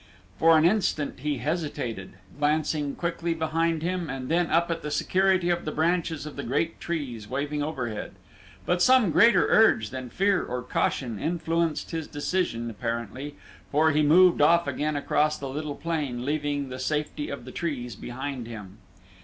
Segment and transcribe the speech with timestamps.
[0.39, 5.51] For an instant he hesitated, glancing quickly behind him and then up at the security
[5.51, 8.13] of the branches of the great trees waving overhead,
[8.65, 13.35] but some greater urge than fear or caution influenced his decision apparently,
[13.71, 17.95] for he moved off again across the little plain leaving the safety of the trees
[17.95, 18.79] behind him.